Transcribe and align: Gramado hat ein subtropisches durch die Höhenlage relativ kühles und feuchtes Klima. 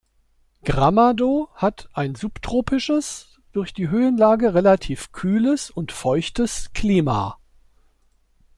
Gramado 0.63 1.49
hat 1.53 1.87
ein 1.93 2.15
subtropisches 2.15 3.39
durch 3.51 3.71
die 3.71 3.89
Höhenlage 3.89 4.55
relativ 4.55 5.11
kühles 5.11 5.69
und 5.69 5.91
feuchtes 5.91 6.73
Klima. 6.73 7.37